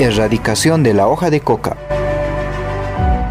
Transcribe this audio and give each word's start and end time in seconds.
Erradicación 0.00 0.84
de 0.84 0.94
la 0.94 1.08
hoja 1.08 1.28
de 1.28 1.40
coca. 1.40 1.76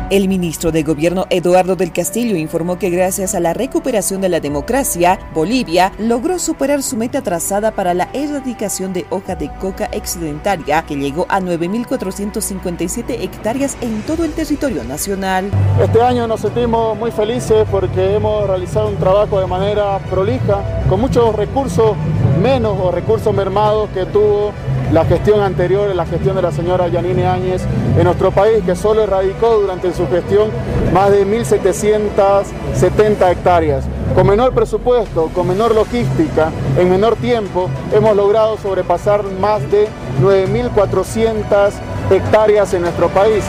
El 0.10 0.28
ministro 0.28 0.74
de 0.74 0.84
Gobierno 0.84 1.26
Eduardo 1.30 1.78
del 1.78 1.94
Castillo 1.94 2.36
informó 2.36 2.78
que 2.78 2.90
gracias 2.90 3.36
a 3.36 3.40
la 3.40 3.54
recuperación 3.54 4.20
de 4.20 4.28
la 4.28 4.42
democracia, 4.42 5.18
Bolivia 5.34 5.94
logró 5.98 6.40
superar 6.40 6.84
su 6.84 6.98
meta 6.98 7.22
trazada 7.22 7.72
para 7.72 7.94
la 7.94 8.10
erradicación 8.12 8.92
de 8.92 9.06
hoja 9.12 9.36
de 9.36 9.50
coca 9.62 9.88
excedentaria, 9.94 10.82
que 10.82 10.98
llegó 10.98 11.26
a 11.30 11.40
9.457 11.40 13.22
hectáreas 13.22 13.78
en 13.80 14.02
todo 14.02 14.26
el 14.26 14.34
territorio 14.34 14.84
nacional. 14.84 15.50
Este 15.82 16.02
año 16.02 16.28
nos 16.28 16.42
sentimos 16.42 16.98
muy 16.98 17.12
felices 17.12 17.66
porque 17.72 18.16
hemos 18.16 18.46
realizado 18.46 18.90
un 18.90 18.98
trabajo 18.98 19.40
de 19.40 19.48
manera 19.48 20.00
prolija, 20.10 20.84
con 20.90 21.00
muchos 21.00 21.34
recursos 21.34 21.96
menos 22.42 22.78
o 22.78 22.92
recursos 22.92 23.34
mermados 23.34 23.90
que 23.94 24.06
tuvo 24.06 24.52
la 24.92 25.06
gestión 25.06 25.42
anterior, 25.42 25.94
la 25.94 26.06
gestión 26.06 26.36
de 26.36 26.42
la 26.42 26.52
señora 26.52 26.88
Yanine 26.88 27.28
Áñez 27.28 27.62
en 27.98 28.04
nuestro 28.04 28.32
país, 28.32 28.64
que 28.66 28.76
solo 28.76 29.04
erradicó 29.04 29.60
durante 29.60 29.94
su 29.94 30.08
gestión 30.08 30.50
más 30.94 31.12
de 31.12 31.28
1.770 31.28 33.32
hectáreas. 33.32 33.86
Con 34.16 34.28
menor 34.28 34.54
presupuesto, 34.54 35.30
con 35.34 35.48
menor 35.48 35.76
logística, 35.76 36.50
en 36.78 36.90
menor 36.90 37.18
tiempo, 37.18 37.70
hemos 37.94 38.16
logrado 38.16 38.58
sobrepasar 38.58 39.24
más 39.40 39.62
de 39.70 39.88
9.400 40.22 41.72
hectáreas 42.10 42.74
en 42.74 42.84
nuestro 42.84 43.10
país. 43.10 43.44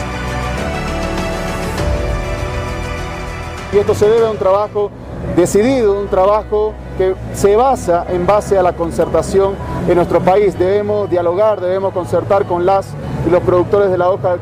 Y 3.71 3.77
esto 3.77 3.93
se 3.93 4.09
debe 4.09 4.25
a 4.25 4.31
un 4.31 4.37
trabajo 4.37 4.89
decidido, 5.35 5.99
un 5.99 6.07
trabajo 6.07 6.73
que 6.97 7.15
se 7.33 7.55
basa 7.55 8.05
en 8.09 8.25
base 8.25 8.57
a 8.57 8.63
la 8.63 8.73
concertación 8.73 9.53
en 9.87 9.95
nuestro 9.95 10.19
país. 10.19 10.57
Debemos 10.57 11.09
dialogar, 11.09 11.61
debemos 11.61 11.93
concertar 11.93 12.45
con 12.45 12.65
las 12.65 12.87
y 13.25 13.29
los 13.29 13.43
productores 13.43 13.91
de 13.91 13.97
la 13.97 14.09
hoja 14.09 14.37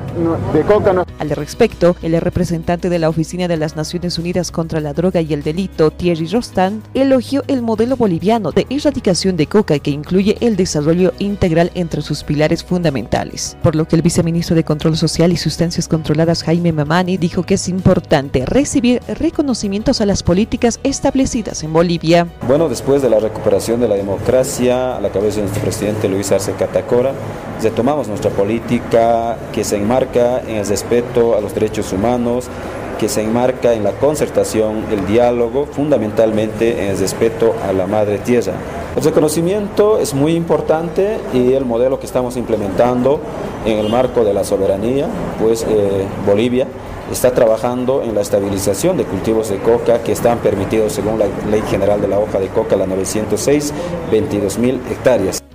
de 0.53 0.61
coca. 0.61 1.05
Al 1.19 1.29
respecto, 1.31 1.95
el 2.01 2.19
representante 2.21 2.89
de 2.89 2.99
la 2.99 3.09
Oficina 3.09 3.47
de 3.47 3.57
las 3.57 3.75
Naciones 3.75 4.17
Unidas 4.19 4.51
contra 4.51 4.79
la 4.79 4.93
Droga 4.93 5.21
y 5.21 5.33
el 5.33 5.43
Delito, 5.43 5.91
Thierry 5.91 6.27
Rostan, 6.27 6.83
elogió 6.93 7.43
el 7.47 7.61
modelo 7.61 7.95
boliviano 7.95 8.51
de 8.51 8.67
erradicación 8.69 9.35
de 9.37 9.47
coca 9.47 9.79
que 9.79 9.91
incluye 9.91 10.37
el 10.41 10.55
desarrollo 10.55 11.13
integral 11.19 11.71
entre 11.73 12.01
sus 12.01 12.23
pilares 12.23 12.63
fundamentales. 12.63 13.57
Por 13.63 13.75
lo 13.75 13.87
que 13.87 13.95
el 13.95 14.01
viceministro 14.01 14.55
de 14.55 14.63
Control 14.63 14.95
Social 14.95 15.31
y 15.31 15.37
Sustancias 15.37 15.87
Controladas, 15.87 16.43
Jaime 16.43 16.71
Mamani, 16.71 17.17
dijo 17.17 17.43
que 17.43 17.55
es 17.55 17.67
importante 17.67 18.45
recibir 18.45 19.01
reconocimientos 19.19 20.01
a 20.01 20.05
las 20.05 20.23
políticas 20.23 20.79
establecidas 20.83 21.63
en 21.63 21.73
Bolivia. 21.73 22.27
Bueno, 22.47 22.69
después 22.69 23.01
de 23.01 23.09
la 23.09 23.19
recuperación 23.19 23.79
de 23.79 23.87
la 23.87 23.95
democracia 23.95 24.97
a 24.97 25.01
la 25.01 25.09
cabeza 25.09 25.37
de 25.37 25.43
nuestro 25.43 25.63
presidente 25.63 26.07
Luis 26.07 26.31
Arce 26.31 26.53
Catacora, 26.53 27.13
retomamos 27.61 28.07
nuestra 28.07 28.29
política 28.31 28.66
que 28.67 29.63
se 29.63 29.77
enmarca 29.77 30.41
en 30.41 30.57
el 30.57 30.67
respeto 30.67 31.35
a 31.37 31.41
los 31.41 31.53
derechos 31.53 31.93
humanos, 31.93 32.49
que 32.97 33.09
se 33.09 33.21
enmarca 33.21 33.73
en 33.73 33.83
la 33.83 33.91
concertación, 33.91 34.85
el 34.91 35.05
diálogo, 35.07 35.65
fundamentalmente 35.65 36.83
en 36.83 36.91
el 36.91 36.97
respeto 36.97 37.53
a 37.67 37.71
la 37.71 37.87
madre 37.87 38.17
tierra. 38.19 38.53
El 38.95 39.03
reconocimiento 39.03 39.99
es 39.99 40.13
muy 40.13 40.33
importante 40.33 41.17
y 41.33 41.53
el 41.53 41.65
modelo 41.65 41.99
que 41.99 42.07
estamos 42.07 42.35
implementando 42.35 43.19
en 43.65 43.77
el 43.77 43.89
marco 43.89 44.23
de 44.23 44.33
la 44.33 44.43
soberanía, 44.43 45.07
pues 45.39 45.65
eh, 45.69 46.05
Bolivia 46.25 46.67
está 47.11 47.31
trabajando 47.31 48.01
en 48.01 48.15
la 48.15 48.21
estabilización 48.21 48.97
de 48.97 49.05
cultivos 49.05 49.49
de 49.49 49.57
coca 49.59 50.03
que 50.03 50.11
están 50.11 50.39
permitidos 50.39 50.93
según 50.93 51.19
la 51.19 51.25
Ley 51.49 51.61
General 51.69 52.01
de 52.01 52.07
la 52.07 52.19
Hoja 52.19 52.39
de 52.39 52.47
Coca, 52.47 52.75
la 52.75 52.87
906, 52.87 53.73
22 54.11 54.57
mil 54.57 54.81
hectáreas. 54.89 55.46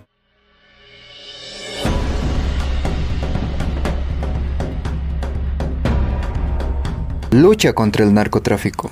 Lucha 7.32 7.72
contra 7.72 8.04
el 8.04 8.12
narcotráfico. 8.12 8.90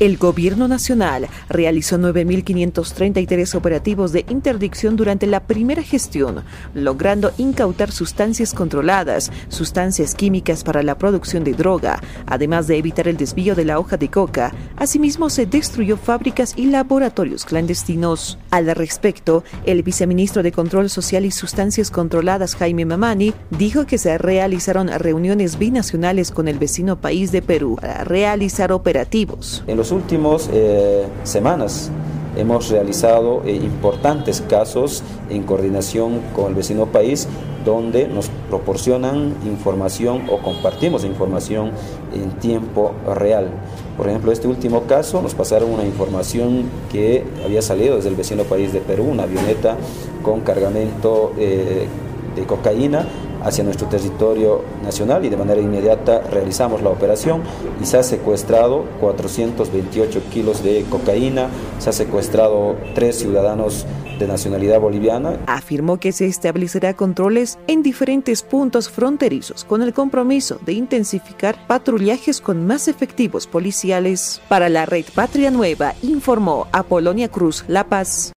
El 0.00 0.16
Gobierno 0.16 0.66
Nacional 0.66 1.28
realizó 1.50 1.98
9.533 1.98 3.54
operativos 3.54 4.12
de 4.12 4.24
interdicción 4.30 4.96
durante 4.96 5.26
la 5.26 5.40
primera 5.40 5.82
gestión, 5.82 6.42
logrando 6.72 7.32
incautar 7.36 7.92
sustancias 7.92 8.54
controladas, 8.54 9.30
sustancias 9.48 10.14
químicas 10.14 10.64
para 10.64 10.82
la 10.82 10.96
producción 10.96 11.44
de 11.44 11.52
droga, 11.52 12.00
además 12.24 12.66
de 12.66 12.78
evitar 12.78 13.08
el 13.08 13.18
desvío 13.18 13.54
de 13.54 13.66
la 13.66 13.78
hoja 13.78 13.98
de 13.98 14.08
coca. 14.08 14.54
Asimismo, 14.78 15.28
se 15.28 15.44
destruyó 15.44 15.98
fábricas 15.98 16.54
y 16.56 16.64
laboratorios 16.64 17.44
clandestinos. 17.44 18.38
Al 18.50 18.74
respecto, 18.74 19.44
el 19.66 19.82
viceministro 19.82 20.42
de 20.42 20.50
Control 20.50 20.88
Social 20.88 21.26
y 21.26 21.30
Sustancias 21.30 21.90
Controladas, 21.90 22.56
Jaime 22.56 22.86
Mamani, 22.86 23.34
dijo 23.50 23.84
que 23.84 23.98
se 23.98 24.16
realizaron 24.16 24.88
reuniones 24.88 25.58
binacionales 25.58 26.30
con 26.30 26.48
el 26.48 26.58
vecino 26.58 26.98
país 27.02 27.32
de 27.32 27.42
Perú 27.42 27.76
para 27.78 28.02
realizar 28.04 28.72
operativos 28.72 29.62
últimas 29.92 30.48
eh, 30.52 31.06
semanas 31.24 31.90
hemos 32.36 32.68
realizado 32.70 33.42
eh, 33.44 33.54
importantes 33.54 34.40
casos 34.42 35.02
en 35.28 35.42
coordinación 35.42 36.20
con 36.34 36.46
el 36.46 36.54
vecino 36.54 36.86
país 36.86 37.28
donde 37.64 38.08
nos 38.08 38.30
proporcionan 38.48 39.34
información 39.44 40.22
o 40.30 40.38
compartimos 40.38 41.04
información 41.04 41.72
en 42.14 42.30
tiempo 42.38 42.92
real. 43.14 43.48
Por 43.96 44.08
ejemplo, 44.08 44.32
este 44.32 44.48
último 44.48 44.84
caso 44.84 45.20
nos 45.20 45.34
pasaron 45.34 45.70
una 45.70 45.84
información 45.84 46.64
que 46.90 47.24
había 47.44 47.60
salido 47.60 47.96
desde 47.96 48.08
el 48.08 48.16
vecino 48.16 48.44
país 48.44 48.72
de 48.72 48.80
Perú, 48.80 49.04
una 49.10 49.24
avioneta 49.24 49.76
con 50.22 50.40
cargamento 50.40 51.32
eh, 51.38 51.86
de 52.34 52.42
cocaína 52.44 53.06
hacia 53.42 53.64
nuestro 53.64 53.88
territorio 53.88 54.62
nacional 54.82 55.24
y 55.24 55.28
de 55.28 55.36
manera 55.36 55.60
inmediata 55.60 56.20
realizamos 56.20 56.82
la 56.82 56.90
operación 56.90 57.42
y 57.80 57.86
se 57.86 57.98
ha 57.98 58.02
secuestrado 58.02 58.84
428 59.00 60.22
kilos 60.32 60.62
de 60.62 60.84
cocaína, 60.90 61.48
se 61.78 61.90
ha 61.90 61.92
secuestrado 61.92 62.76
tres 62.94 63.18
ciudadanos 63.18 63.86
de 64.20 64.28
nacionalidad 64.28 64.78
boliviana. 64.80 65.40
Afirmó 65.46 65.98
que 65.98 66.12
se 66.12 66.26
establecerá 66.26 66.94
controles 66.94 67.58
en 67.66 67.82
diferentes 67.82 68.42
puntos 68.42 68.88
fronterizos 68.88 69.64
con 69.64 69.82
el 69.82 69.92
compromiso 69.92 70.60
de 70.64 70.74
intensificar 70.74 71.56
patrullajes 71.66 72.40
con 72.40 72.66
más 72.66 72.86
efectivos 72.86 73.46
policiales. 73.46 74.40
Para 74.48 74.68
la 74.68 74.86
red 74.86 75.06
Patria 75.14 75.50
Nueva, 75.50 75.94
informó 76.02 76.68
Apolonia 76.72 77.28
Cruz 77.28 77.64
La 77.66 77.84
Paz. 77.84 78.28